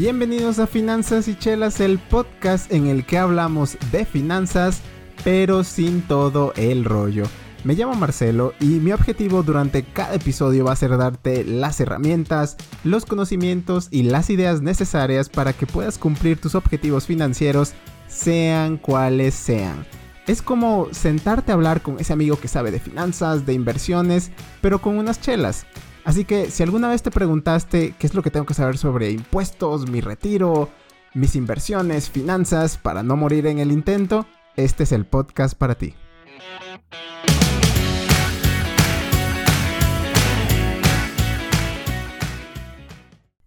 [0.00, 4.80] Bienvenidos a Finanzas y Chelas, el podcast en el que hablamos de finanzas,
[5.24, 7.24] pero sin todo el rollo.
[7.64, 12.56] Me llamo Marcelo y mi objetivo durante cada episodio va a ser darte las herramientas,
[12.84, 17.72] los conocimientos y las ideas necesarias para que puedas cumplir tus objetivos financieros,
[18.06, 19.84] sean cuales sean.
[20.28, 24.80] Es como sentarte a hablar con ese amigo que sabe de finanzas, de inversiones, pero
[24.80, 25.66] con unas chelas.
[26.08, 29.10] Así que si alguna vez te preguntaste qué es lo que tengo que saber sobre
[29.10, 30.70] impuestos, mi retiro,
[31.12, 35.94] mis inversiones, finanzas, para no morir en el intento, este es el podcast para ti.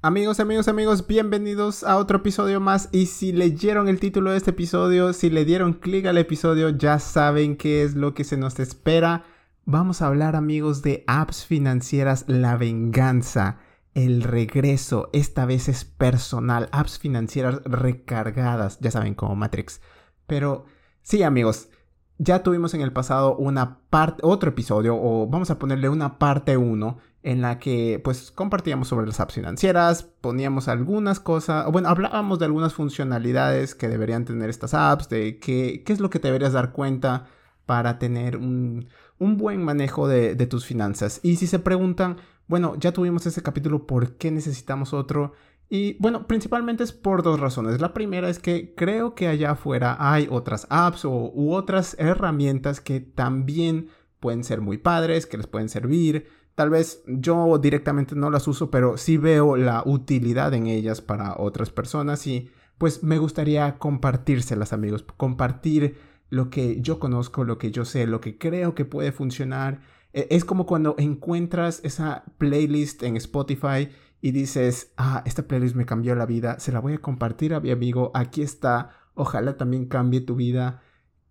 [0.03, 2.89] Amigos, amigos, amigos, bienvenidos a otro episodio más.
[2.91, 6.99] Y si leyeron el título de este episodio, si le dieron clic al episodio, ya
[6.99, 9.25] saben qué es lo que se nos espera.
[9.65, 13.59] Vamos a hablar amigos de apps financieras, la venganza,
[13.93, 19.79] el regreso, esta vez es personal, apps financieras recargadas, ya saben como Matrix.
[20.25, 20.65] Pero
[21.03, 21.69] sí amigos,
[22.17, 26.57] ya tuvimos en el pasado una parte, otro episodio, o vamos a ponerle una parte
[26.57, 31.87] 1, en la que pues compartíamos sobre las apps financieras, poníamos algunas cosas, o bueno,
[31.89, 36.17] hablábamos de algunas funcionalidades que deberían tener estas apps, de qué, qué es lo que
[36.17, 37.27] deberías dar cuenta
[37.67, 38.87] para tener un,
[39.21, 41.19] un buen manejo de, tus finanzas.
[41.21, 45.33] Y si se preguntan, bueno, ya tuvimos ese capítulo, ¿por qué necesitamos otro?
[45.69, 47.79] Y bueno, principalmente es por dos razones.
[47.79, 52.81] La primera es que creo que allá afuera hay otras apps o, u otras herramientas
[52.81, 56.27] que también pueden ser muy padres, que les pueden servir.
[56.55, 61.35] Tal vez yo directamente no las uso, pero sí veo la utilidad en ellas para
[61.37, 65.95] otras personas y pues me gustaría compartírselas amigos, compartir
[66.31, 69.81] lo que yo conozco, lo que yo sé, lo que creo que puede funcionar.
[70.13, 73.89] E, es como cuando encuentras esa playlist en Spotify
[74.21, 77.59] y dices, ah, esta playlist me cambió la vida, se la voy a compartir a
[77.59, 80.81] mi amigo, aquí está, ojalá también cambie tu vida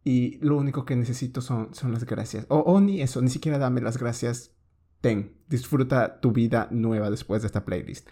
[0.04, 2.44] y lo único que necesito son, son las gracias.
[2.50, 4.54] O, o ni eso, ni siquiera dame las gracias,
[5.00, 8.06] ten, disfruta tu vida nueva después de esta playlist.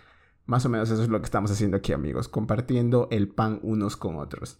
[0.46, 3.98] Más o menos eso es lo que estamos haciendo aquí amigos, compartiendo el pan unos
[3.98, 4.58] con otros.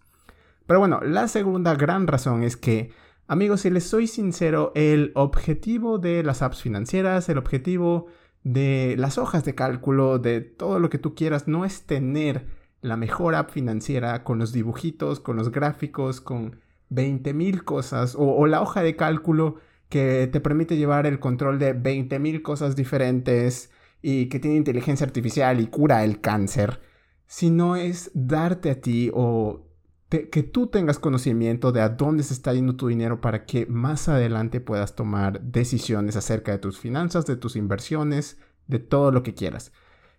[0.69, 2.91] Pero bueno, la segunda gran razón es que,
[3.27, 8.09] amigos, si les soy sincero, el objetivo de las apps financieras, el objetivo
[8.45, 12.49] de las hojas de cálculo, de todo lo que tú quieras, no es tener
[12.83, 18.61] la mejor app financiera con los dibujitos, con los gráficos, con 20.000 cosas, o, la
[18.61, 19.57] hoja de cálculo
[19.89, 23.71] que te permite llevar el control de 20.000 cosas diferentes
[24.03, 26.83] y que tiene inteligencia artificial y cura el cáncer,
[27.27, 29.68] sino es darte a ti o
[30.09, 34.09] que tú tengas conocimiento de a dónde se está yendo tu dinero para que más
[34.09, 39.35] adelante puedas tomar decisiones acerca de tus finanzas, de tus inversiones, de todo lo que
[39.35, 39.73] quieras.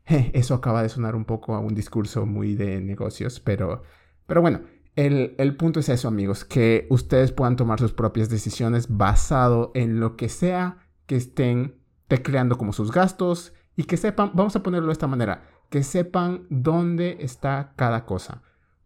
[0.05, 3.83] eso acaba de sonar un poco a un discurso muy de negocios, pero,
[4.27, 4.61] pero bueno,
[4.95, 10.00] el, el punto es eso amigos, que ustedes puedan tomar sus propias decisiones basado en
[10.00, 14.88] lo que sea que estén tecleando como sus gastos y que sepan, vamos a ponerlo
[14.88, 18.41] de esta manera, que sepan dónde está cada cosa.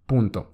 [0.05, 0.53] Punto.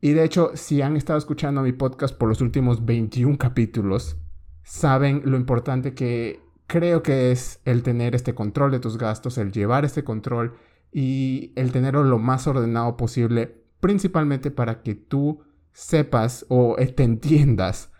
[0.00, 4.16] Y de hecho, si han estado escuchando mi podcast por los últimos 21 capítulos,
[4.62, 9.52] saben lo importante que creo que es el tener este control de tus gastos, el
[9.52, 10.54] llevar este control
[10.92, 17.92] y el tenerlo lo más ordenado posible, principalmente para que tú sepas o te entiendas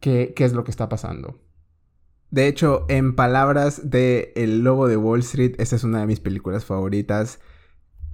[0.00, 1.40] qué, qué es lo que está pasando.
[2.30, 6.20] De hecho, en palabras de El Lobo de Wall Street, esta es una de mis
[6.20, 7.38] películas favoritas.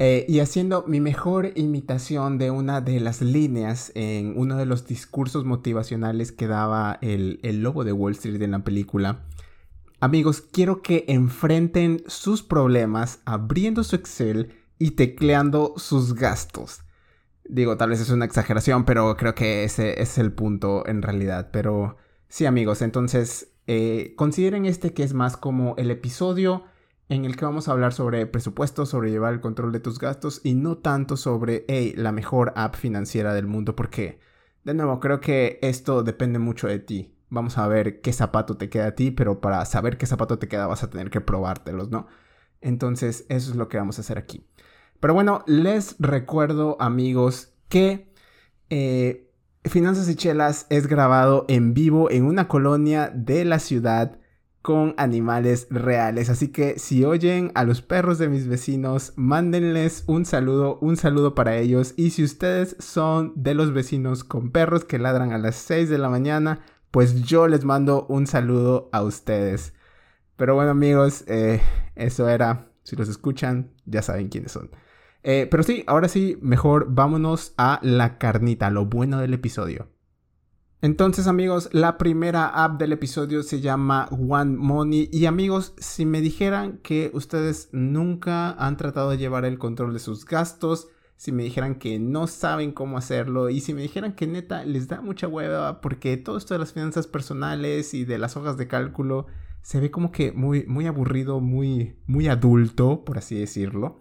[0.03, 4.87] Eh, y haciendo mi mejor imitación de una de las líneas en uno de los
[4.87, 9.27] discursos motivacionales que daba el, el lobo de Wall Street en la película.
[10.01, 16.81] Amigos, quiero que enfrenten sus problemas abriendo su Excel y tecleando sus gastos.
[17.45, 21.51] Digo, tal vez es una exageración, pero creo que ese es el punto en realidad.
[21.53, 26.65] Pero sí, amigos, entonces eh, consideren este que es más como el episodio
[27.11, 30.41] en el que vamos a hablar sobre presupuesto, sobre llevar el control de tus gastos
[30.45, 34.21] y no tanto sobre, hey, la mejor app financiera del mundo, porque,
[34.63, 37.17] de nuevo, creo que esto depende mucho de ti.
[37.29, 40.47] Vamos a ver qué zapato te queda a ti, pero para saber qué zapato te
[40.47, 42.07] queda vas a tener que probártelos, ¿no?
[42.61, 44.47] Entonces, eso es lo que vamos a hacer aquí.
[45.01, 48.15] Pero bueno, les recuerdo, amigos, que
[48.69, 49.33] eh,
[49.65, 54.20] Finanzas y Chelas es grabado en vivo en una colonia de la ciudad
[54.63, 56.29] con animales reales.
[56.29, 61.35] Así que si oyen a los perros de mis vecinos, mándenles un saludo, un saludo
[61.35, 61.95] para ellos.
[61.97, 65.99] Y si ustedes son de los vecinos con perros que ladran a las 6 de
[65.99, 66.61] la mañana,
[66.91, 69.75] pues yo les mando un saludo a ustedes.
[70.37, 71.61] Pero bueno amigos, eh,
[71.95, 72.67] eso era.
[72.83, 74.71] Si los escuchan, ya saben quiénes son.
[75.23, 79.89] Eh, pero sí, ahora sí, mejor vámonos a la carnita, lo bueno del episodio.
[80.83, 86.23] Entonces amigos, la primera app del episodio se llama One Money y amigos, si me
[86.23, 91.43] dijeran que ustedes nunca han tratado de llevar el control de sus gastos, si me
[91.43, 95.29] dijeran que no saben cómo hacerlo y si me dijeran que neta les da mucha
[95.29, 99.27] hueva porque todo esto de las finanzas personales y de las hojas de cálculo
[99.61, 104.01] se ve como que muy, muy aburrido, muy, muy adulto, por así decirlo.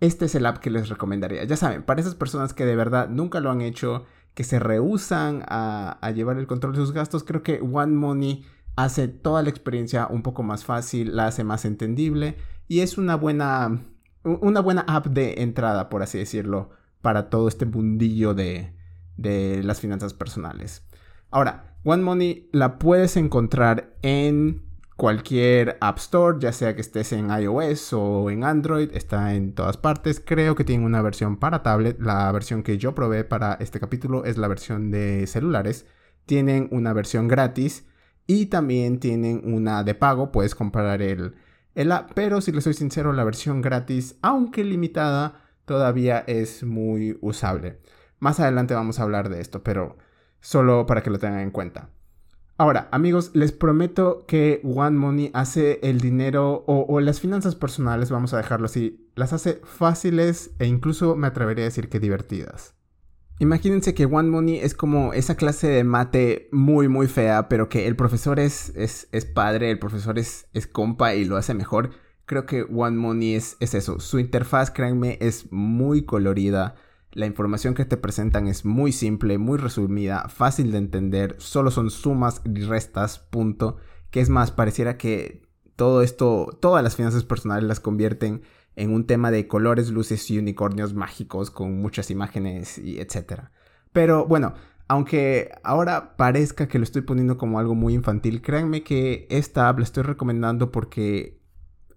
[0.00, 1.44] Este es el app que les recomendaría.
[1.44, 5.44] Ya saben, para esas personas que de verdad nunca lo han hecho, que se rehusan
[5.48, 8.44] a, a llevar el control de sus gastos, creo que One Money
[8.76, 12.36] hace toda la experiencia un poco más fácil, la hace más entendible
[12.66, 13.80] y es una buena
[14.24, 16.70] una buena app de entrada, por así decirlo,
[17.02, 18.72] para todo este mundillo de,
[19.16, 20.82] de las finanzas personales.
[21.30, 24.62] Ahora, One Money la puedes encontrar en
[24.96, 29.76] cualquier App Store, ya sea que estés en iOS o en Android, está en todas
[29.76, 30.22] partes.
[30.24, 32.00] Creo que tiene una versión para tablet.
[32.00, 35.86] La versión que yo probé para este capítulo es la versión de celulares.
[36.26, 37.86] Tienen una versión gratis
[38.26, 40.32] y también tienen una de pago.
[40.32, 41.34] Puedes comprar el,
[42.14, 47.80] pero si le soy sincero, la versión gratis, aunque limitada, todavía es muy usable.
[48.20, 49.98] Más adelante vamos a hablar de esto, pero
[50.40, 51.90] solo para que lo tengan en cuenta.
[52.56, 58.32] Ahora, amigos, les prometo que One Money hace el dinero o, las finanzas personales, vamos
[58.32, 62.74] a dejarlo así, las hace fáciles e incluso me atrevería a decir que divertidas.
[63.40, 67.88] Imagínense que One Money es como esa clase de mate muy muy fea, pero que
[67.88, 71.90] el profesor es, es, es padre, el profesor es, es compa y lo hace mejor.
[72.24, 73.98] Creo que One Money es, es eso.
[73.98, 76.76] Su interfaz, créanme, es muy colorida.
[77.14, 81.36] La información que te presentan es muy simple, muy resumida, fácil de entender.
[81.38, 83.76] Solo son sumas y restas, punto.
[84.10, 85.42] Que es más, pareciera que
[85.76, 88.42] todo esto, todas las finanzas personales las convierten
[88.74, 93.52] en un tema de colores, luces y unicornios mágicos con muchas imágenes y etcétera.
[93.92, 94.54] Pero bueno,
[94.88, 99.78] aunque ahora parezca que lo estoy poniendo como algo muy infantil, créanme que esta app
[99.78, 101.43] la estoy recomendando porque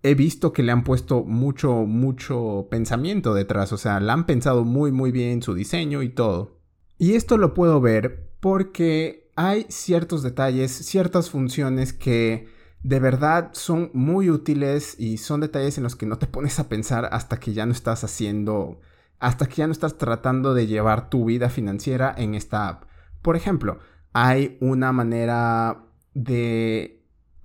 [0.10, 3.72] he visto que le han puesto mucho, mucho pensamiento detrás.
[3.74, 6.60] O sea, la han pensado muy, muy bien su diseño y todo.
[6.98, 12.48] Y esto lo puedo ver porque hay ciertos detalles, ciertas funciones que
[12.84, 16.70] de verdad son muy útiles y son detalles en los que no te pones a
[16.70, 18.80] pensar hasta que ya no estás haciendo,
[19.20, 22.86] hasta que ya no estás tratando de llevar tu vida financiera en esta app.
[23.22, 23.80] Por ejemplo,
[24.14, 26.97] hay una manera de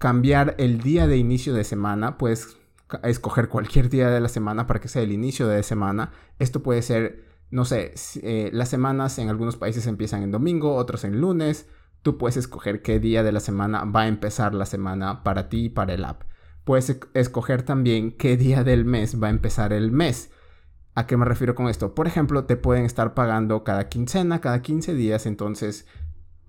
[0.02, 2.56] cambiar el día de inicio de semana, puedes
[3.04, 6.10] escoger cualquier día de la semana para que sea el inicio de semana.
[6.40, 11.04] Esto puede ser, no sé, eh, las semanas en algunos países empiezan en domingo, otros
[11.04, 11.68] en lunes,
[12.02, 15.66] Tú puedes escoger qué día de la semana va a empezar la semana para ti
[15.66, 16.24] y para el app.
[16.64, 20.32] Puedes escoger también qué día del mes va a empezar el mes.
[20.96, 21.94] ¿A qué me refiero con esto?
[21.94, 25.86] Por ejemplo, te pueden estar pagando cada quincena, cada 15 días, entonces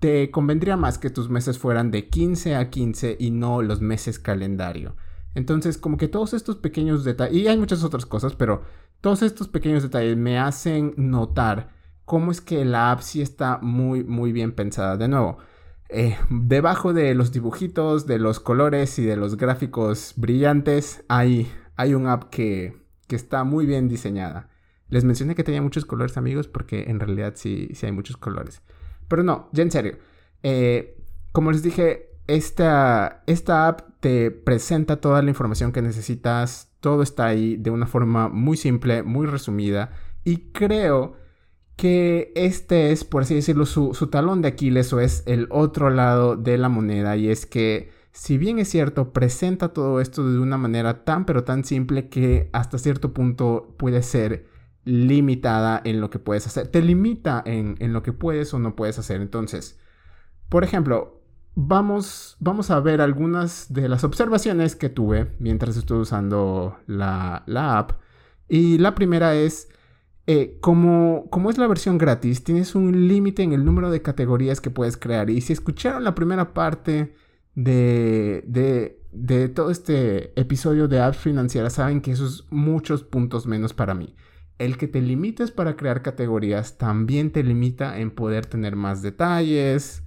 [0.04, 4.18] te convendría más que tus meses fueran de 15 a 15 y no los meses
[4.18, 4.96] calendario.
[5.34, 8.64] Entonces, como que todos estos pequeños detalles, y hay muchas otras cosas, pero
[9.00, 11.70] todos estos pequeños detalles me hacen notar
[12.04, 14.98] cómo es que la app sí está muy, muy bien pensada.
[14.98, 15.38] De nuevo,
[15.88, 21.94] eh, debajo de los dibujitos, de los colores y de los gráficos brillantes, hay, hay
[21.94, 22.76] un app que,
[23.08, 24.50] que está muy bien diseñada.
[24.90, 28.60] Les mencioné que tenía muchos colores, amigos, porque en realidad sí, sí hay muchos colores.
[29.08, 29.98] Pero no, ya en serio.
[30.42, 30.96] Eh,
[31.32, 36.70] como les dije, esta, esta app te presenta toda la información que necesitas.
[36.80, 39.92] Todo está ahí de una forma muy simple, muy resumida.
[40.24, 41.16] Y creo
[41.76, 46.36] que este es, por así decirlo, su, talón de Aquiles o es el otro lado
[46.36, 50.56] de la moneda y es que si bien es cierto, presenta todo esto de una
[50.56, 54.46] manera tan pero tan simple que hasta cierto punto puede ser
[54.84, 56.68] limitada en lo que puedes hacer.
[56.68, 59.20] Te limita en, en lo que puedes o no puedes hacer.
[59.20, 59.78] Entonces,
[60.48, 61.22] por ejemplo,
[61.54, 67.78] vamos, vamos a ver algunas de las observaciones que tuve mientras estuve usando la, la
[67.78, 67.92] app.
[68.48, 69.68] Y la primera es
[70.26, 74.60] eh, como, como es la versión gratis, tienes un límite en el número de categorías
[74.60, 75.28] que puedes crear.
[75.28, 77.14] Y si escucharon la primera parte
[77.54, 78.42] de,
[79.12, 84.14] de, todo este episodio de apps financieras, saben que esos muchos puntos menos para mí.
[84.58, 90.04] El que te limites para crear categorías también te limita en poder tener más detalles,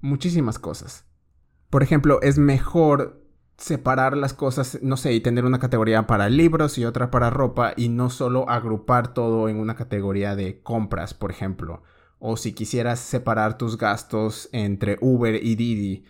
[0.00, 1.04] muchísimas cosas.
[1.68, 3.20] Por ejemplo, es mejor
[3.58, 7.74] separar las cosas, no sé, y tener una categoría para libros y otra para ropa
[7.76, 11.82] y no solo agrupar todo en una categoría de compras, por ejemplo.
[12.18, 16.04] O si quisieras separar tus gastos entre Uber y Didi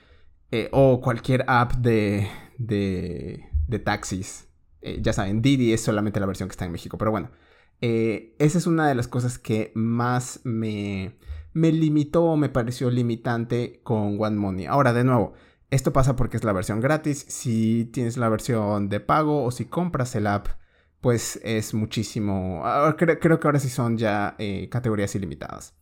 [0.53, 2.29] eh, o cualquier app de,
[2.59, 4.49] de, de taxis.
[4.81, 7.31] Eh, ya saben, Didi es solamente la versión que está en México, pero bueno.
[7.81, 11.17] Eh, esa es una de las cosas que más me,
[11.53, 14.67] me limitó o me pareció limitante con One Money.
[14.67, 15.33] Ahora, de nuevo,
[15.71, 17.25] esto pasa porque es la versión gratis.
[17.29, 20.49] Si tienes la versión de pago o si compras el app,
[21.01, 22.63] pues es muchísimo.
[22.65, 25.75] Ah, creo, que ahora sí son ya eh, categorías ilimitadas.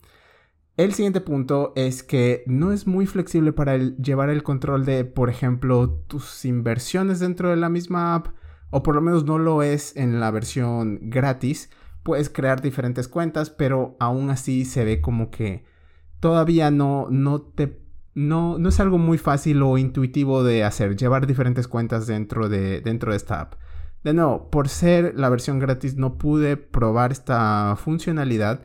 [0.76, 5.28] El siguiente punto es que no es muy flexible para llevar el control de, por
[5.28, 8.28] ejemplo, tus inversiones dentro de la misma app,
[8.71, 11.71] o por lo menos no lo es en la versión gratis.
[12.02, 15.64] Puedes crear diferentes cuentas, pero aún así se ve como que
[16.21, 17.81] todavía no, no te
[18.14, 22.81] no, no, es algo muy fácil o intuitivo de hacer, llevar diferentes cuentas dentro de,
[22.81, 23.55] dentro de esta app.
[24.02, 28.62] De nuevo, por ser la versión gratis no pude probar esta funcionalidad,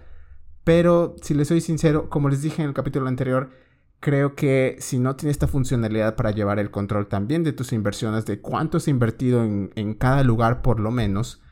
[0.63, 3.51] pero si les soy sincero, como les dije en el capítulo anterior,
[3.99, 8.25] creo que si no tienes esta funcionalidad para llevar el control también de tus inversiones,
[8.25, 11.42] de cuánto has invertido en, cada lugar por lo menos,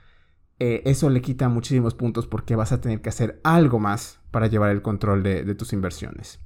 [0.63, 4.45] eh, eso le quita muchísimos puntos porque vas a tener que hacer algo más para
[4.45, 6.39] llevar el control de, de tus inversiones.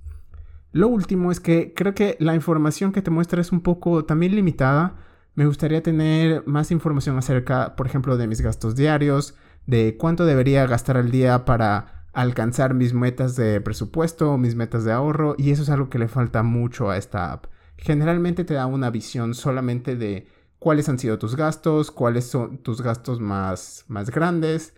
[0.71, 4.33] Lo último es que creo que la información que te muestra es un poco también
[4.33, 4.95] limitada.
[5.33, 9.35] Me gustaría tener más información acerca, por ejemplo, de mis gastos diarios,
[9.67, 14.93] de cuánto debería gastar al día para alcanzar mis metas de presupuesto, mis metas de
[14.93, 17.47] ahorro, y eso es algo que le falta mucho a esta app.
[17.75, 20.25] Generalmente te da una visión solamente de
[20.65, 24.73] cuáles han sido tus gastos, cuáles son tus gastos más, más grandes,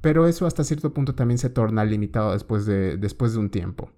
[0.00, 3.90] pero eso hasta cierto punto también se torna limitado después de, después de un tiempo.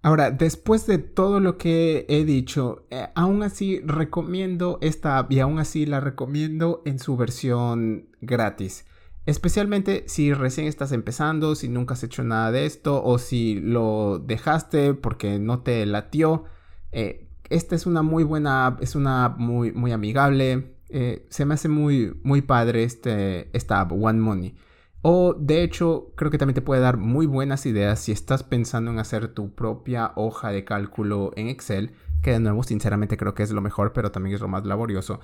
[0.00, 5.40] Ahora, después de todo lo que he dicho, eh, aún así recomiendo esta app y
[5.40, 8.86] aún así la recomiendo en su versión gratis.
[9.26, 14.18] Especialmente si recién estás empezando, si nunca has hecho nada de esto o si lo
[14.18, 16.44] dejaste porque no te latió.
[16.90, 20.76] Eh, esta es una muy buena app, es una app muy, muy amigable.
[20.88, 24.56] Eh, se me hace muy, muy padre este, esta app, One Money.
[25.02, 28.90] O de hecho, creo que también te puede dar muy buenas ideas si estás pensando
[28.90, 33.44] en hacer tu propia hoja de cálculo en Excel, que de nuevo sinceramente creo que
[33.44, 35.20] es lo mejor, pero también es lo más laborioso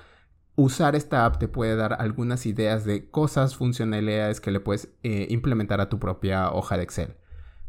[0.55, 5.27] usar esta app te puede dar algunas ideas de cosas, funcionalidades que le puedes eh,
[5.29, 7.15] implementar a tu propia hoja de Excel.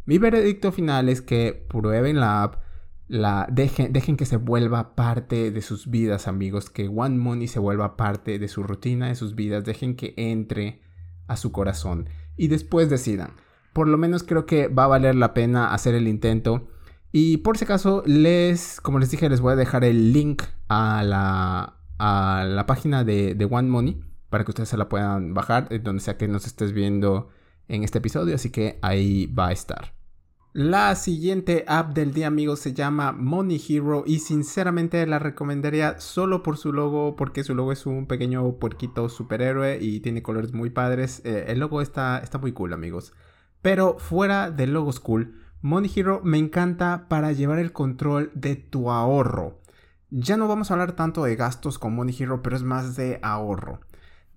[0.04, 2.62] Mi veredicto final es que prueben la app,
[3.08, 7.96] la dejen, que se vuelva parte de sus vidas, amigos, que One Money se vuelva
[7.96, 10.80] parte de su rutina, de sus vidas, dejen que entre
[11.28, 13.32] a su corazón y después decidan.
[13.72, 16.68] Por lo menos creo que va a valer la pena hacer el intento.
[17.12, 21.02] Y por si acaso, les, como les dije, les voy a dejar el link a
[21.04, 26.02] la, a la página de, One Money para que ustedes se la puedan bajar, donde
[26.02, 27.28] sea que nos estés viendo
[27.68, 29.95] en este episodio, así que ahí va a estar.
[30.56, 36.42] La siguiente app del día, amigos, se llama Money Hero y sinceramente la recomendaría solo
[36.42, 40.70] por su logo, porque su logo es un pequeño puerquito superhéroe y tiene colores muy
[40.70, 41.20] padres.
[41.26, 43.12] Eh, el logo está, está muy cool, amigos.
[43.60, 48.90] Pero fuera del logo cool, Money Hero me encanta para llevar el control de tu
[48.90, 49.60] ahorro.
[50.08, 53.18] Ya no vamos a hablar tanto de gastos con Money Hero, pero es más de
[53.20, 53.80] ahorro.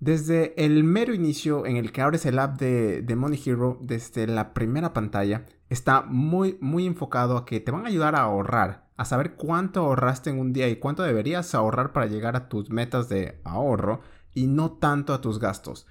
[0.00, 4.52] Desde el mero inicio en el que abres el app de, Money Hero, desde la
[4.52, 9.04] primera pantalla, está muy, muy enfocado a que te van a ayudar a ahorrar, a
[9.06, 13.08] saber cuánto ahorraste en un día y cuánto deberías ahorrar para llegar a tus metas
[13.08, 14.02] de ahorro
[14.34, 15.86] y no tanto a tus gastos.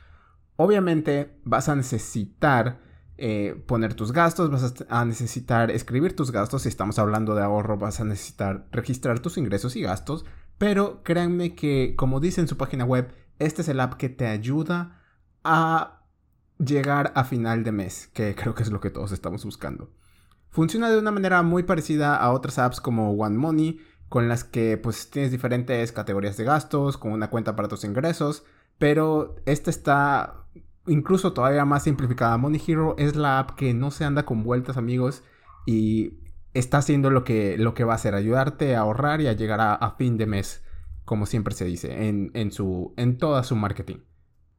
[0.58, 2.82] Obviamente vas a necesitar
[3.18, 7.78] eh, poner tus gastos, vas a necesitar escribir tus gastos, si estamos hablando de ahorro
[7.78, 10.26] vas a necesitar registrar tus ingresos y gastos,
[10.58, 14.28] pero créanme que como dice en su página web, este es el app que te
[14.28, 15.02] ayuda
[15.46, 15.99] a
[16.60, 19.90] llegar a final de mes, que creo que es lo que todos estamos buscando.
[20.50, 24.78] Funciona de una manera muy parecida a otras apps como One Money, con las que
[24.78, 28.44] pues tienes diferentes categorías de gastos, con una cuenta para tus ingresos,
[28.78, 30.46] pero esta está
[30.88, 32.38] incluso todavía más simplificada.
[32.38, 35.24] Money Hero es la app que no se anda con vueltas, amigos,
[35.66, 36.20] y
[36.54, 39.60] está haciendo lo que, lo que va a hacer, ayudarte a ahorrar y a llegar
[39.62, 40.64] a, fin de mes,
[41.06, 43.98] como siempre se dice, en, en, su, en toda su marketing.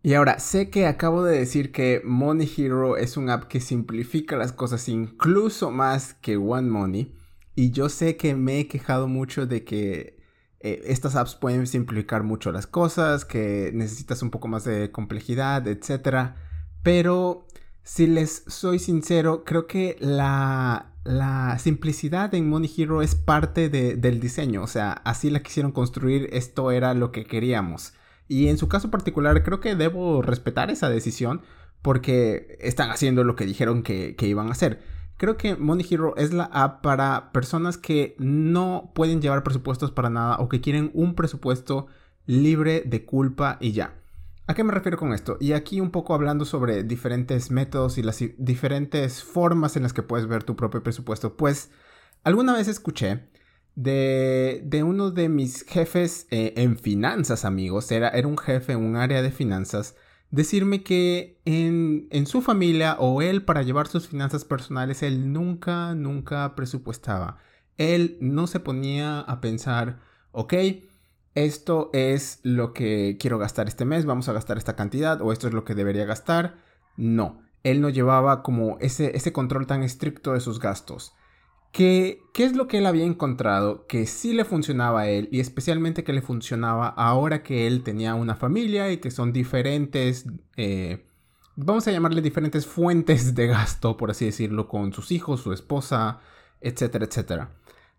[0.02, 4.36] Y ahora, sé que acabo de decir que Money Hero es una app que simplifica
[4.36, 7.14] las cosas incluso más que One Money.
[7.54, 10.18] Y yo sé que me he quejado mucho de que
[10.60, 15.68] eh, estas apps pueden simplificar mucho las cosas, que necesitas un poco más de complejidad,
[15.68, 16.32] etc.
[16.82, 17.46] Pero
[17.82, 24.20] si les soy sincero, creo que la, la simplicidad en Money Hero es parte del
[24.20, 24.62] diseño.
[24.62, 27.92] O sea, así la quisieron construir, esto era lo que queríamos.
[28.30, 31.42] Y en su caso particular, creo que debo respetar esa decisión
[31.82, 34.80] porque están haciendo lo que dijeron que, iban a hacer.
[35.16, 40.10] Creo que Money Hero es la app para personas que no pueden llevar presupuestos para
[40.10, 41.88] nada o que quieren un presupuesto
[42.24, 43.96] libre de culpa y ya.
[44.46, 45.36] ¿A qué me refiero con esto?
[45.40, 50.04] Y aquí un poco hablando sobre diferentes métodos y las diferentes formas en las que
[50.04, 51.36] puedes ver tu propio presupuesto.
[51.36, 51.72] Pues
[52.22, 53.28] alguna vez escuché
[53.74, 57.90] de, de uno de mis jefes eh, en finanzas, amigos.
[57.90, 59.96] Era, era un jefe en un área de finanzas.
[60.30, 65.94] Decirme que en, en su familia o él para llevar sus finanzas personales, él nunca,
[65.94, 67.38] nunca presupuestaba.
[67.78, 70.00] Él no se ponía a pensar,
[70.32, 70.54] ok,
[71.34, 75.48] esto es lo que quiero gastar este mes, vamos a gastar esta cantidad o esto
[75.48, 76.56] es lo que debería gastar.
[76.96, 81.14] No, él no llevaba como ese, ese control tan estricto de sus gastos.
[81.72, 85.40] ¿Qué, ¿Qué es lo que él había encontrado que sí le funcionaba a él y
[85.40, 91.06] especialmente que le funcionaba ahora que él tenía una familia y que son diferentes, eh,
[91.54, 96.20] vamos a llamarle diferentes fuentes de gasto, por así decirlo, con sus hijos, su esposa,
[96.60, 97.50] etcétera, etcétera?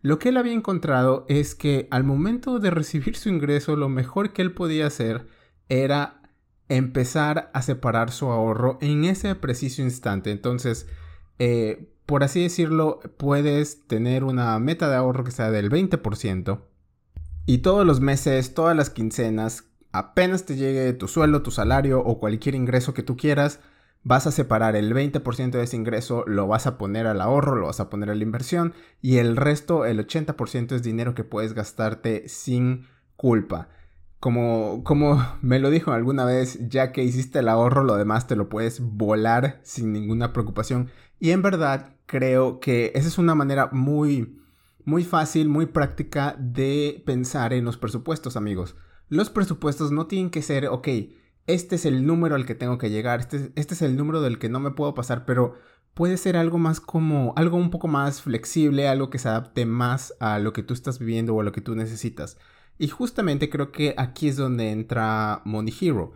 [0.01, 4.34] Lo que él había encontrado es que al momento de recibir su ingreso, lo mejor
[4.34, 5.28] que él podía hacer
[5.70, 6.22] era
[6.70, 10.32] empezar a separar su ahorro en ese preciso instante.
[10.32, 10.88] Entonces,
[11.38, 16.60] eh, por así decirlo, puedes tener una meta de ahorro que sea del 20%.
[17.46, 22.20] Y todos los meses, todas las quincenas, apenas te llegue tu sueldo, tu salario o
[22.20, 23.62] cualquier ingreso que tú quieras,
[24.03, 27.68] vas a separar el 20% de ese ingreso, lo vas a poner al ahorro, lo
[27.68, 31.53] vas a poner a la inversión y el resto, el 80% es dinero que puedes
[31.53, 33.70] gastarte sin culpa.
[34.20, 38.36] Como, como me lo dijo alguna vez, ya que hiciste el ahorro, lo demás te
[38.36, 40.89] lo puedes volar sin ninguna preocupación.
[41.22, 44.38] Y en verdad creo que esa es una manera muy,
[44.84, 48.75] muy fácil, muy práctica de pensar en los presupuestos, amigos.
[49.08, 50.89] Los presupuestos no tienen que ser, ok,
[51.48, 54.39] este es el número al que tengo que llegar, este, este, es el número del
[54.39, 55.56] que no me puedo pasar, pero
[55.94, 60.13] puede ser algo más como, algo un poco más flexible, algo que se adapte más
[60.20, 62.38] a lo que tú estás viviendo o a lo que tú necesitas.
[62.77, 66.12] Y justamente creo que aquí es donde entra Money Hero.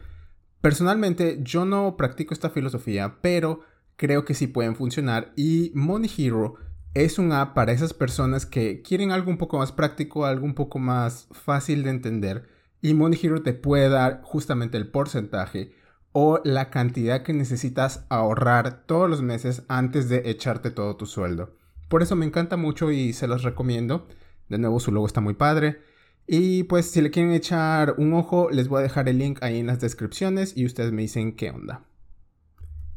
[0.59, 3.61] Personalmente yo no practico esta filosofía, pero
[3.95, 6.55] creo que sí pueden funcionar y Money Hero
[6.93, 10.55] es un app para esas personas que quieren algo un poco más práctico, algo un
[10.55, 12.47] poco más fácil de entender
[12.81, 15.73] y Money Hero te puede dar justamente el porcentaje
[16.11, 21.57] o la cantidad que necesitas ahorrar todos los meses antes de echarte todo tu sueldo.
[21.89, 24.07] Por eso me encanta mucho y se los recomiendo.
[24.47, 25.81] De nuevo, su logo está muy padre.
[26.27, 29.59] Y pues si le quieren echar un ojo, les voy a dejar el link ahí
[29.59, 31.83] en las descripciones y ustedes me dicen qué onda.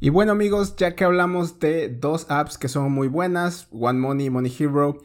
[0.00, 4.26] Y bueno amigos, ya que hablamos de dos apps que son muy buenas, One Money
[4.26, 4.98] y Money Hero,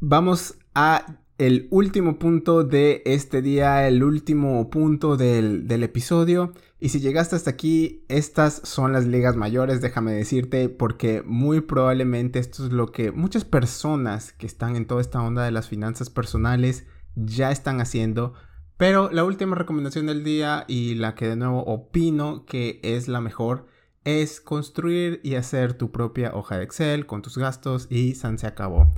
[0.00, 6.52] vamos a el último punto de este día, el último punto del, episodio.
[6.80, 12.40] Y si llegaste hasta aquí, estas son las ligas mayores, déjame decirte, porque muy probablemente
[12.40, 16.10] esto es lo que muchas personas que están en toda esta onda de las finanzas
[16.10, 18.34] personales ya están haciendo.
[18.76, 23.20] Pero la última recomendación del día y la que de nuevo opino que es la
[23.20, 23.77] mejor
[24.08, 28.46] es construir y hacer tu propia hoja de Excel con tus gastos y San se
[28.46, 28.90] acabó.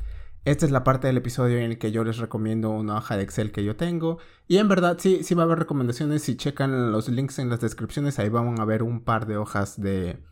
[0.44, 3.24] Esta es la parte del episodio en el que yo les recomiendo una hoja de
[3.24, 4.18] Excel que yo tengo.
[4.46, 6.22] Y en verdad sí, sí va a haber recomendaciones.
[6.22, 9.80] Si checan los links en las descripciones, ahí van a ver un par de hojas
[9.80, 10.22] de,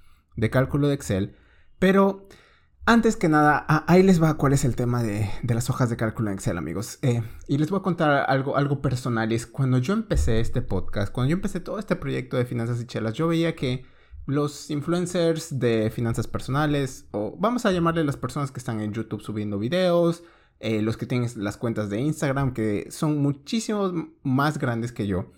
[0.48, 1.34] cálculo de Excel.
[1.80, 2.28] Pero
[2.86, 6.30] antes que nada, ahí les va cuál es el tema de, las hojas de cálculo
[6.30, 7.00] en Excel, amigos.
[7.02, 9.32] Eh, y les voy a contar algo, algo personal.
[9.32, 12.80] Y es cuando yo empecé este podcast, cuando yo empecé todo este proyecto de finanzas
[12.80, 13.97] y chelas, yo veía que
[14.28, 19.22] los influencers de finanzas personales, o vamos a llamarle las personas que están en YouTube
[19.22, 20.22] subiendo videos,
[20.60, 25.32] eh, los que tienen las cuentas de Instagram, que son muchísimos más grandes que yo,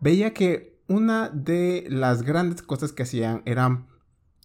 [0.00, 3.86] veía que una de las grandes cosas que hacían era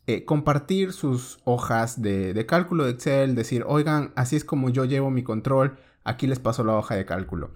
[0.07, 4.83] eh, compartir sus hojas de, de cálculo de Excel, decir, oigan, así es como yo
[4.83, 7.51] llevo mi control, aquí les paso la hoja de cálculo.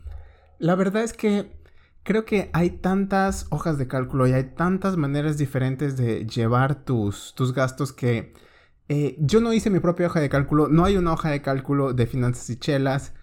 [0.58, 1.59] La verdad es que
[2.10, 7.36] creo que hay tantas hojas de cálculo y hay tantas maneras diferentes de llevar tus,
[7.36, 8.34] tus gastos que
[8.88, 11.94] eh, yo no hice mi propia hoja de cálculo, no hay una hoja de cálculo
[11.94, 13.14] de finanzas y chelas,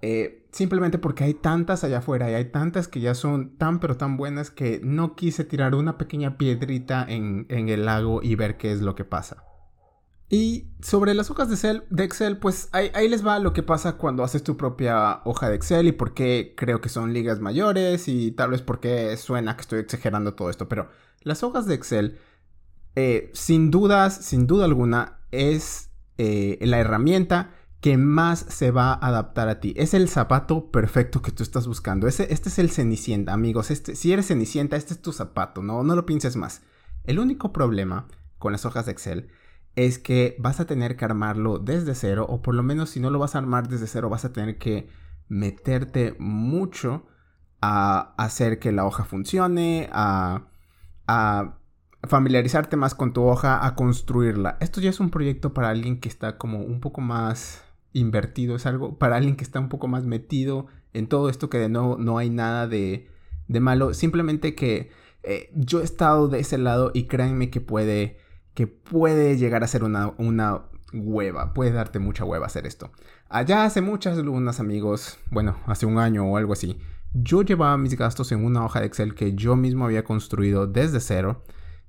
[0.00, 3.96] eh, simplemente porque hay tantas allá afuera y hay tantas que ya son tan pero
[3.96, 8.58] tan buenas que no quise tirar una pequeña piedrita en, en el lago y ver
[8.58, 9.42] qué es lo que pasa.
[10.28, 14.42] Y sobre las hojas de Excel, pues ahí, les va lo que pasa cuando haces
[14.42, 18.50] tu propia hoja de Excel y por qué creo que son ligas mayores y tal
[18.50, 20.68] vez por qué suena que estoy exagerando todo esto.
[20.68, 20.88] Pero
[21.22, 22.18] las hojas de Excel,
[22.96, 29.06] eh, sin dudas, sin duda alguna, es eh, la herramienta que más se va a
[29.06, 29.74] adaptar a ti.
[29.76, 32.08] Es el zapato perfecto que tú estás buscando.
[32.08, 33.70] este es el Cenicienta, amigos.
[33.70, 35.62] Este, si eres Cenicienta, este es tu zapato.
[35.62, 36.62] No, no lo pienses más.
[37.04, 38.08] El único problema
[38.40, 39.28] con las hojas de Excel
[39.76, 43.10] es que vas a tener que armarlo desde cero, o por lo menos si no
[43.10, 44.88] lo vas a armar desde cero, vas a tener que
[45.28, 47.06] meterte mucho
[47.60, 50.48] a hacer que la hoja funcione, a
[51.06, 51.58] a
[52.02, 54.56] familiarizarte más con tu hoja, a construirla.
[54.60, 58.66] Esto ya es un proyecto para alguien que está como un poco más invertido, es
[58.66, 61.96] algo para alguien que está un poco más metido en todo esto que de no,
[61.96, 63.08] no hay nada de,
[63.48, 64.90] de malo, simplemente que
[65.22, 68.18] eh, yo he estado de ese lado y créanme que puede,
[68.56, 72.90] que puede llegar a ser una, una hueva, puede darte mucha hueva hacer esto.
[73.28, 76.76] Allá hace muchas lunas amigos, bueno, hace un año o algo así,
[77.12, 80.98] yo llevaba mis gastos en una hoja de Excel que yo mismo había construido desde
[80.98, 81.44] cero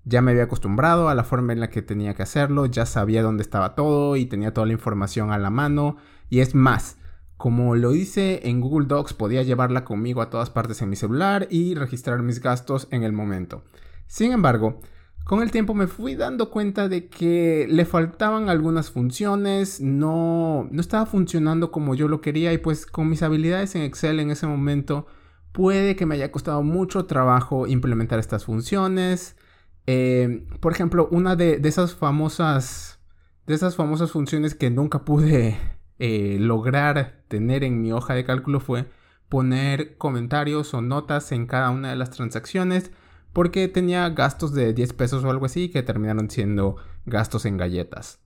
[0.08, 3.22] ya me había acostumbrado a la forma en la que tenía que hacerlo, ya sabía
[3.22, 5.98] dónde estaba todo y tenía toda la información a la mano.
[6.30, 6.98] Y es más,
[7.36, 11.48] como lo hice en Google Docs, podía llevarla conmigo a todas partes en mi celular
[11.50, 13.66] y registrar mis gastos en el momento.
[14.08, 14.80] Sin embargo,
[15.28, 20.82] con el tiempo me fui dando cuenta de que le faltaban algunas funciones, no, no
[20.82, 24.48] estaba funcionando como yo lo quería y pues con mis habilidades en Excel en ese
[24.48, 25.06] momento
[25.52, 29.36] puede que me haya costado mucho trabajo implementar estas funciones.
[29.86, 33.00] Eh, por ejemplo, una de, esas famosas.
[33.46, 35.58] De esas famosas funciones que nunca pude
[36.00, 38.86] eh, lograr tener en mi hoja de cálculo fue
[39.28, 42.92] poner comentarios o notas en cada una de las transacciones.
[43.38, 48.20] Porque tenía gastos de 10 pesos o algo así que terminaron siendo gastos en galletas.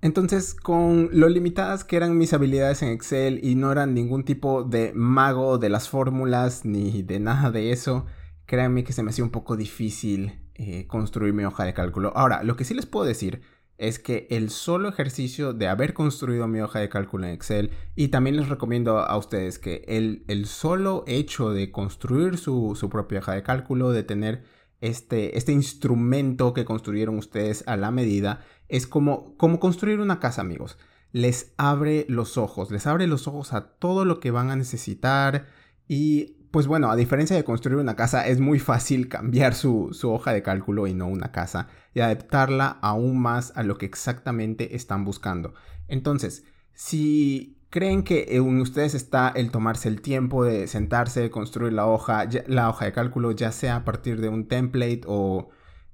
[0.00, 4.64] Entonces, con lo limitadas que eran mis habilidades en Excel y no eran ningún tipo
[4.64, 8.06] de mago de las fórmulas ni de nada de eso,
[8.44, 12.12] créanme que se me hacía un poco difícil eh, construir mi hoja de cálculo.
[12.16, 13.42] Ahora, lo que sí les puedo decir
[13.78, 18.08] es que el solo ejercicio de haber construido mi hoja de cálculo en Excel y
[18.08, 23.20] también les recomiendo a ustedes que el, el solo hecho de construir su, su, propia
[23.20, 24.44] hoja de cálculo, de tener
[24.80, 30.40] este, este instrumento que construyeron ustedes a la medida, es como, como construir una casa,
[30.40, 30.78] amigos.
[31.12, 35.46] Les abre los ojos, les abre los ojos a todo lo que van a necesitar
[35.88, 40.32] y pues bueno, a diferencia de construir una casa, es muy fácil cambiar su, hoja
[40.32, 45.04] de cálculo y no una casa y adaptarla aún más a lo que exactamente están
[45.04, 45.54] buscando.
[45.88, 51.86] Entonces, si creen que en ustedes está el tomarse el tiempo de sentarse, construir la
[51.86, 55.48] hoja, la hoja de cálculo, ya sea a partir de un template o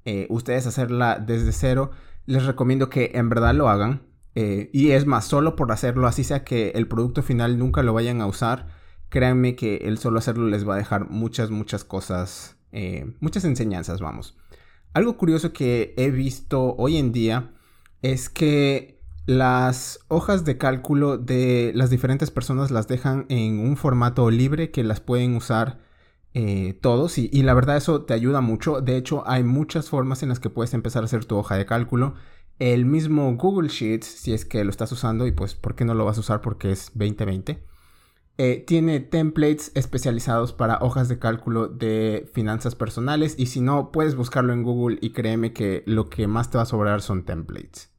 [0.05, 1.92] eh, ustedes hacerla desde cero,
[2.27, 4.03] les recomiendo que en verdad lo hagan.
[4.35, 7.92] Eh, y es más, solo por hacerlo, así sea que el producto final nunca lo
[7.94, 8.77] vayan a usar
[9.09, 14.01] créanme que el solo hacerlo les va a dejar muchas, muchas cosas, eh, muchas enseñanzas,
[14.01, 14.37] vamos.
[14.94, 17.53] Algo curioso que he visto hoy en día
[18.03, 24.31] es que las hojas de cálculo de las diferentes personas las dejan en un formato
[24.31, 25.81] libre que las pueden usar
[26.35, 28.81] eh, todos y, y, la verdad eso te ayuda mucho.
[28.81, 31.66] De hecho hay muchas formas en las que puedes empezar a hacer tu hoja de
[31.66, 32.14] cálculo.
[32.59, 35.94] El mismo Google Sheets, si es que lo estás usando y pues ¿por qué no
[35.94, 36.40] lo vas a usar?
[36.40, 37.67] Porque es 2020.
[38.40, 44.14] Eh, tiene templates especializados para hojas de cálculo de finanzas personales y si no, puedes
[44.14, 47.92] buscarlo en Google y créeme que lo que más te va a sobrar son templates.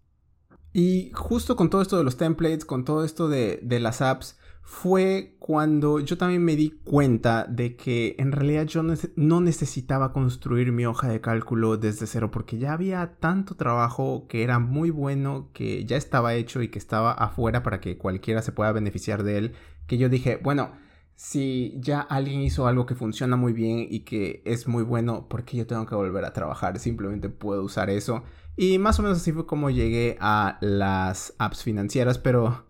[0.71, 4.39] Y justo con todo esto de los templates, con todo esto de, de las apps,
[4.61, 8.83] fue cuando yo también me di cuenta de que en realidad yo
[9.15, 14.43] no necesitaba construir mi hoja de cálculo desde cero porque ya había tanto trabajo que
[14.43, 18.51] era muy bueno, que ya estaba hecho y que estaba afuera para que cualquiera se
[18.51, 19.55] pueda beneficiar de él,
[19.89, 20.71] que yo dije, bueno,
[21.15, 25.43] si ya alguien hizo algo que funciona muy bien y que es muy bueno, ¿por
[25.43, 26.79] qué yo tengo que volver a trabajar?
[26.79, 28.23] Simplemente puedo usar eso.
[28.55, 32.67] Y más o menos así fue como llegué a las apps financieras, pero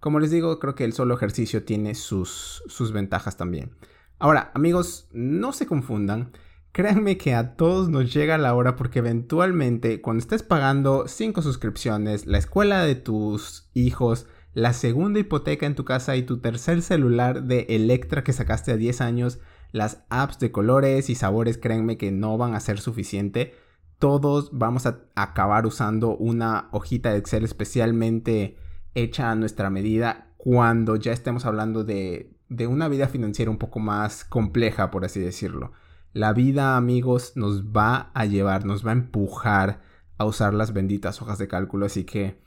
[0.00, 3.76] como les digo, creo que el solo ejercicio tiene sus, sus ventajas también.
[4.18, 6.32] Ahora, amigos, no se confundan.
[6.72, 12.26] Créanme que a todos nos llega la hora porque eventualmente cuando estés pagando 5 suscripciones,
[12.26, 17.44] la escuela de tus hijos, la segunda hipoteca en tu casa y tu tercer celular
[17.44, 19.38] de Electra que sacaste a 10 años,
[19.70, 23.54] las apps de colores y sabores, créanme que no van a ser suficiente.
[23.98, 28.58] Todos vamos a acabar usando una hojita de Excel especialmente
[28.94, 33.78] hecha a nuestra medida cuando ya estemos hablando de, de una vida financiera un poco
[33.78, 35.72] más compleja, por así decirlo.
[36.12, 39.80] La vida, amigos, nos va a llevar, nos va a empujar
[40.18, 41.86] a usar las benditas hojas de cálculo.
[41.86, 42.42] Así que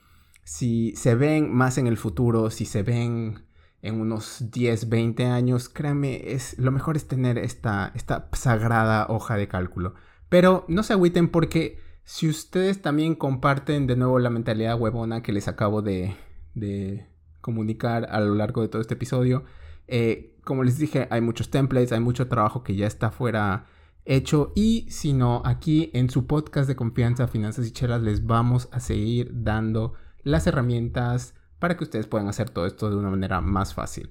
[0.46, 3.40] si se ven más en el futuro, si se ven
[3.82, 9.36] en unos 10, 20 años, créanme, es, lo mejor es tener esta, esta sagrada hoja
[9.36, 9.94] de cálculo.
[10.28, 15.32] Pero no se agüiten porque si ustedes también comparten de nuevo la mentalidad huevona que
[15.32, 16.14] les acabo de,
[16.54, 17.08] de
[17.40, 19.42] comunicar a lo largo de todo este episodio.
[19.88, 23.66] Eh, como les dije, hay muchos templates, hay mucho trabajo que ya está fuera
[24.04, 28.68] hecho y si no, aquí en su podcast de confianza, finanzas y chelas, les vamos
[28.70, 29.94] a seguir dando
[30.26, 34.10] las herramientas para que ustedes puedan hacer todo esto de una manera más fácil.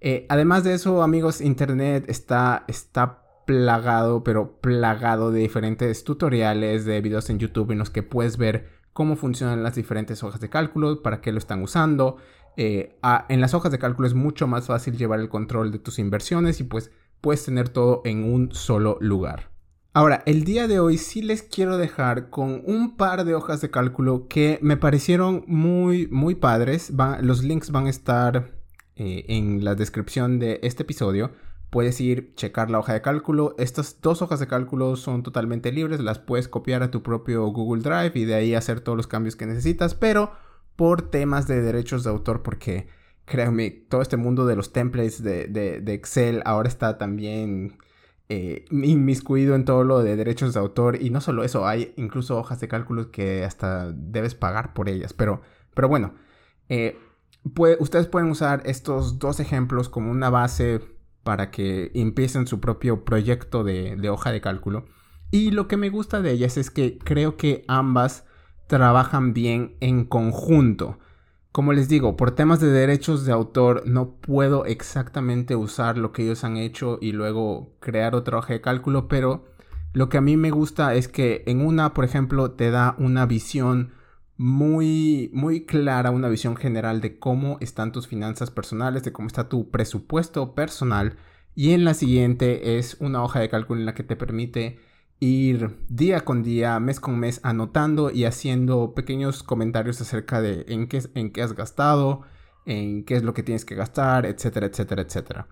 [0.00, 7.02] Eh, además de eso, amigos, Internet está, está plagado, pero plagado de diferentes tutoriales de
[7.02, 11.02] videos en YouTube en los que puedes ver cómo funcionan las diferentes hojas de cálculo,
[11.02, 12.16] para qué lo están usando.
[12.56, 15.98] Eh, en las hojas de cálculo es mucho más fácil llevar el control de tus
[15.98, 19.49] inversiones y pues puedes tener todo en un solo lugar.
[19.92, 23.72] Ahora, el día de hoy sí les quiero dejar con un par de hojas de
[23.72, 26.92] cálculo que me parecieron muy, muy padres.
[27.22, 28.52] los links van a estar
[28.94, 31.32] eh, en la descripción de este episodio.
[31.70, 33.56] Puedes ir, checar la hoja de cálculo.
[33.58, 35.98] Estas dos hojas de cálculo son totalmente libres.
[35.98, 39.34] Las puedes copiar a tu propio Google Drive y de ahí hacer todos los cambios
[39.34, 39.96] que necesitas.
[39.96, 40.30] Pero
[40.76, 42.86] por temas de derechos de autor, porque
[43.24, 47.76] créanme, todo este mundo de los templates de, de Excel ahora está también
[48.30, 51.02] eh, inmiscuido en todo lo de derechos de autor.
[51.02, 55.12] Y no solo eso, hay incluso hojas de cálculo que hasta debes pagar por ellas.
[55.12, 55.42] Pero,
[55.74, 56.14] pero bueno,
[56.68, 56.96] eh,
[57.80, 60.80] ustedes pueden usar estos dos ejemplos como una base
[61.24, 64.86] para que empiecen su propio proyecto de hoja de cálculo.
[65.32, 68.24] Y lo que me gusta de ellas es que creo que ambas
[68.68, 71.00] trabajan bien en conjunto.
[71.52, 76.22] Como les digo, por temas de derechos de autor no puedo exactamente usar lo que
[76.22, 79.46] ellos han hecho y luego crear otra hoja de cálculo, pero
[79.92, 83.26] lo que a mí me gusta es que en una, por ejemplo, te da una
[83.26, 83.92] visión
[84.36, 89.48] muy, muy clara, una visión general de cómo están tus finanzas personales, de cómo está
[89.48, 91.16] tu presupuesto personal.
[91.56, 94.78] Y en la siguiente es una hoja de cálculo en la que te permite
[95.20, 100.88] ir día con día, mes con mes, anotando y haciendo pequeños comentarios acerca de en
[100.88, 102.22] qué, en qué has gastado,
[102.64, 105.48] en qué es lo que tienes que gastar, etcétera, etcétera, etcétera.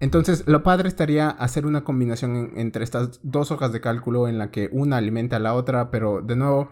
[0.00, 4.50] Entonces, lo padre estaría hacer una combinación entre estas dos hojas de cálculo en la
[4.50, 6.70] que una alimenta a la otra, pero de nuevo,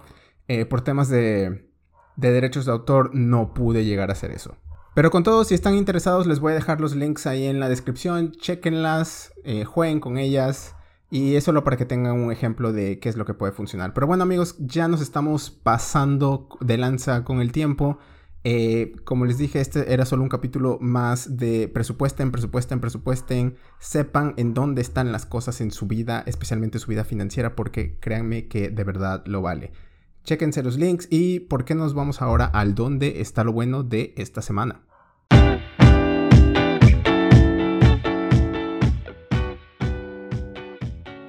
[0.48, 1.70] eh, por temas de,
[2.16, 4.56] de derechos de autor no pude llegar a hacer eso.
[4.94, 7.68] Pero con todo, si están interesados, les voy a dejar los links ahí en la
[7.68, 8.32] descripción.
[8.32, 10.74] Chequenlas, eh, jueguen con ellas.
[11.10, 13.94] Y es solo para que tengan un ejemplo de qué es lo que puede funcionar.
[13.94, 17.98] Pero bueno amigos, ya nos estamos pasando de lanza con el tiempo.
[18.44, 23.56] Eh, como les dije, este era solo un capítulo más de presupuesten, presupuesten, presupuesten.
[23.78, 28.46] Sepan en dónde están las cosas en su vida, especialmente su vida financiera, porque créanme
[28.46, 29.72] que de verdad lo vale.
[30.24, 34.12] Chequense los links y por qué nos vamos ahora al dónde está lo bueno de
[34.18, 34.82] esta semana.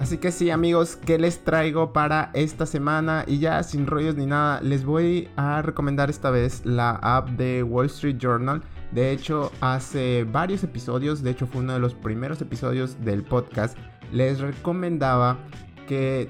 [0.09, 3.25] Así que sí amigos, ¿qué les traigo para esta semana?
[3.27, 7.61] Y ya sin rollos ni nada, les voy a recomendar esta vez la app de
[7.61, 8.63] Wall Street Journal.
[8.91, 13.77] De hecho, hace varios episodios, de hecho fue uno de los primeros episodios del podcast,
[14.11, 15.37] les recomendaba
[15.87, 16.27] que,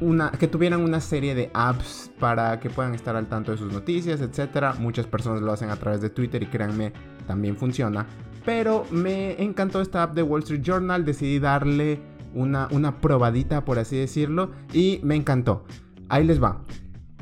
[0.00, 3.72] una, que tuvieran una serie de apps para que puedan estar al tanto de sus
[3.72, 4.78] noticias, etc.
[4.78, 6.92] Muchas personas lo hacen a través de Twitter y créanme,
[7.26, 8.06] también funciona.
[8.44, 13.96] Pero me encantó esta app de Wall Street Journal, decidí darle una, probadita, por así
[13.96, 15.64] decirlo, y me encantó.
[16.08, 16.62] Ahí les va.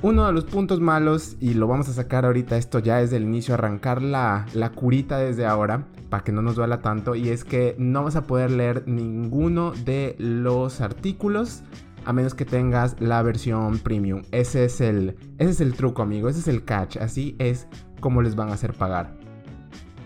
[0.02, 3.22] Uno de los puntos malos, y lo vamos a sacar ahorita, esto ya es del
[3.22, 7.44] inicio, arrancar la, la curita desde ahora, para que no nos duela tanto, y es
[7.44, 11.62] que no vas a poder leer ninguno de los artículos
[12.04, 14.22] a menos que tengas la versión premium.
[14.30, 17.66] Ese es el, ese es el truco, amigo, ese es el catch, así es
[18.00, 19.23] como les van a hacer pagar.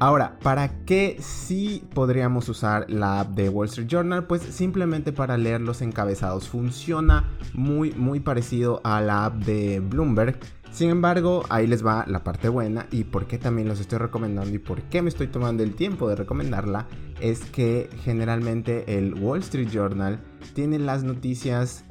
[0.00, 4.28] Ahora, ¿para qué sí podríamos usar la app de Wall Street Journal?
[4.28, 6.48] Pues simplemente para leer los encabezados.
[6.48, 10.38] Funciona muy, muy parecido a la app de Bloomberg.
[10.70, 14.54] Sin embargo, ahí les va la parte buena y por qué también los estoy recomendando
[14.54, 16.86] y por qué me estoy tomando el tiempo de recomendarla
[17.20, 20.20] es que generalmente el Wall Street Journal
[20.54, 21.84] tiene las noticias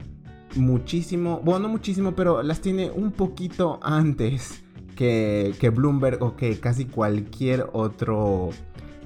[0.56, 4.64] muchísimo, bueno, no muchísimo, pero las tiene un poquito antes
[4.98, 8.50] que, Bloomberg o que casi cualquier otro,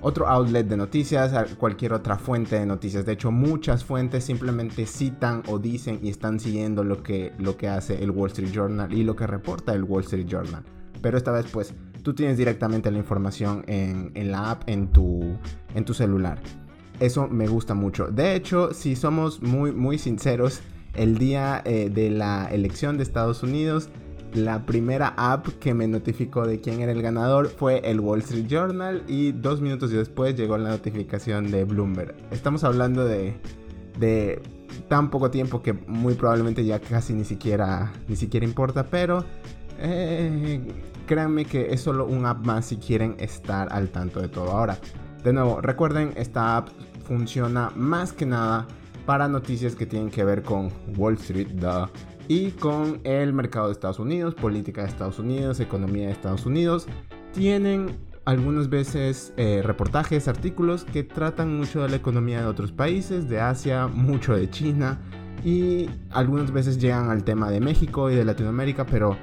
[0.02, 3.06] otro outlet de noticias, cualquier otra fuente de noticias.
[3.06, 7.68] De hecho, muchas fuentes simplemente citan o dicen y están siguiendo lo que, lo que
[7.68, 10.64] hace el Wall Street Journal y lo que reporta el Wall Street Journal.
[11.02, 15.38] Pero esta vez, pues, tú tienes directamente la información en, la app, en tu,
[15.76, 16.40] en tu celular.
[17.00, 18.08] Eso me gusta mucho.
[18.08, 20.62] De hecho, si somos muy, muy sinceros,
[20.94, 23.90] el día eh, de la elección de Estados Unidos,
[24.34, 28.48] la primera app que me notificó de quién era el ganador fue el Wall Street
[28.48, 32.16] Journal y dos minutos después llegó la notificación de Bloomberg.
[32.32, 33.36] Estamos hablando de,
[34.88, 39.26] tan poco tiempo que muy probablemente ya casi ni siquiera, ni siquiera importa, pero
[39.80, 40.62] eh,
[41.06, 44.52] créanme que es solo un app más si quieren estar al tanto de todo.
[44.52, 44.78] Ahora,
[45.24, 46.70] de nuevo, recuerden, esta app
[47.06, 48.66] funciona más que nada
[49.06, 51.50] para noticias que tienen que ver con Wall Street,
[52.32, 56.88] y con el mercado de Estados Unidos, política de Estados Unidos, economía de Estados Unidos.
[57.34, 63.28] Tienen algunas veces eh, reportajes, artículos que tratan mucho de la economía de otros países,
[63.28, 65.02] de Asia, mucho de China
[65.44, 69.18] y algunas veces llegan al tema de México y de Latinoamérica, pero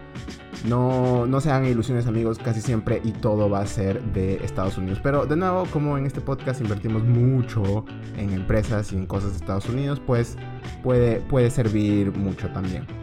[0.66, 4.76] no, no se hagan ilusiones amigos, casi siempre y todo va a ser de Estados
[4.76, 5.00] Unidos.
[5.02, 7.86] Pero de nuevo, como en este podcast invertimos mucho
[8.18, 10.36] en empresas y en cosas de Estados Unidos, pues
[10.82, 12.97] puede, puede servir mucho también.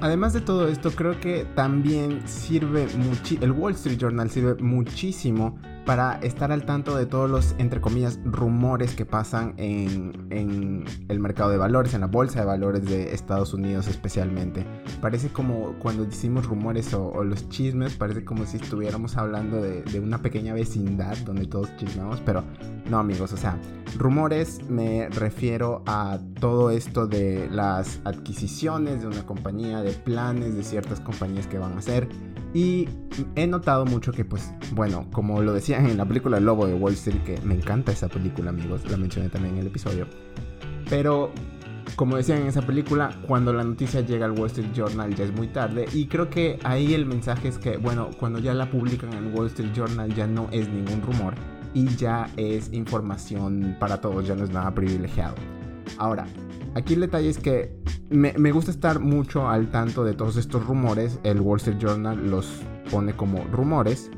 [0.00, 5.58] Además de todo esto, creo que también sirve mucho, el Wall Street Journal sirve muchísimo
[5.90, 11.50] para estar al tanto de todos los, entre comillas, rumores que pasan en, el mercado
[11.50, 14.64] de valores, en la bolsa de valores de Estados Unidos especialmente.
[15.00, 19.98] Parece como cuando decimos rumores o, los chismes, parece como si estuviéramos hablando de, de,
[19.98, 22.44] una pequeña vecindad donde todos chismeamos, pero
[22.88, 23.58] no amigos, o sea,
[23.98, 30.62] rumores me refiero a todo esto de las adquisiciones de una compañía, de planes de
[30.62, 32.08] ciertas compañías que van a hacer
[32.52, 32.88] y
[33.36, 36.74] he notado mucho que, pues, bueno, como lo decían en la película El Lobo de
[36.74, 40.06] Wall Street, que me encanta esa película, amigos, la mencioné también en el episodio.
[40.88, 41.30] Pero,
[41.94, 45.32] como decían en esa película, cuando la noticia llega al Wall Street Journal ya es
[45.32, 45.86] muy tarde.
[45.92, 49.46] Y creo que ahí el mensaje es que, bueno, cuando ya la publican en Wall
[49.46, 51.34] Street Journal ya no es ningún rumor
[51.72, 55.36] y ya es información para todos, ya no es nada privilegiado.
[55.98, 56.26] Ahora,
[56.74, 61.20] aquí el detalle es que me, gusta estar mucho al tanto de todos estos rumores.
[61.22, 64.10] El Wall Street Journal los pone como rumores.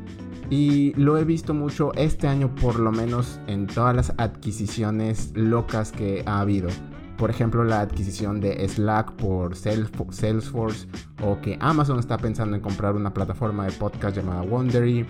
[0.50, 5.92] Y lo he visto mucho este año por lo menos en todas las adquisiciones locas
[5.92, 6.68] que ha habido.
[7.16, 10.88] Por ejemplo, la adquisición de Slack por Salesforce
[11.22, 15.06] o que Amazon está pensando en comprar una plataforma de podcast llamada Wondery.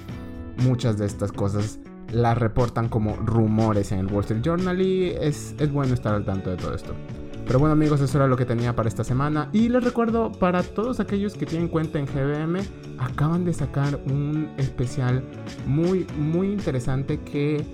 [0.59, 1.81] Muchas de estas cosas
[2.13, 6.25] las reportan como rumores en el Wall Street Journal y es, es bueno estar al
[6.25, 6.95] tanto de todo esto.
[7.47, 9.49] Pero bueno amigos, eso era lo que tenía para esta semana.
[9.53, 12.61] Y les recuerdo, para todos aquellos que tienen cuenta en GBM,
[12.99, 15.25] acaban de sacar un especial
[15.67, 17.65] muy, muy interesante que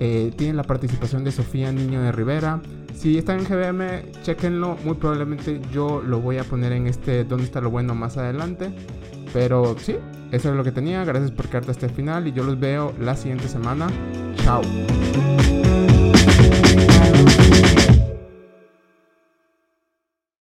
[0.00, 2.60] eh, tiene la participación de Sofía Niño de Rivera.
[2.94, 4.76] Si están en GBM, chequenlo.
[4.84, 7.94] Muy probablemente yo lo voy a poner en este ¿Dónde está lo bueno?
[7.94, 8.72] más adelante.
[9.32, 9.96] Pero sí,
[10.30, 11.04] eso es lo que tenía.
[11.04, 13.88] Gracias por quedarte hasta el final y yo los veo la siguiente semana.
[14.44, 14.62] Chao.